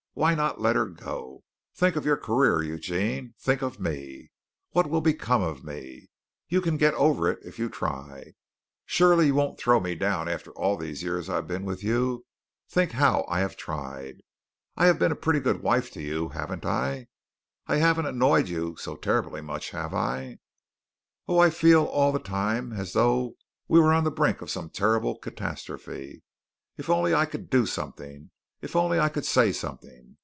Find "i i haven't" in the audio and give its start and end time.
16.65-18.05